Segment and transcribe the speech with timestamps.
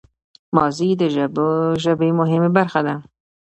[0.55, 1.03] ماضي د
[1.83, 2.95] ژبي مهمه برخه ده.